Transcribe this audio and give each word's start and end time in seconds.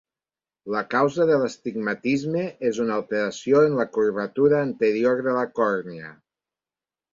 La 0.75 0.79
causa 0.93 1.27
de 1.29 1.35
l'astigmatisme 1.41 2.41
és 2.71 2.81
una 2.85 2.97
alteració 3.01 3.63
en 3.67 3.77
la 3.83 3.87
curvatura 3.99 4.65
anterior 4.71 5.25
de 5.31 5.39
la 5.39 5.47
còrnia. 5.63 6.13